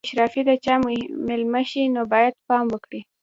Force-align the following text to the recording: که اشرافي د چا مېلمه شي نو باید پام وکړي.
که 0.03 0.05
اشرافي 0.09 0.41
د 0.47 0.51
چا 0.65 0.75
مېلمه 1.27 1.61
شي 1.69 1.83
نو 1.95 2.01
باید 2.13 2.35
پام 2.47 2.65
وکړي. 2.71 2.99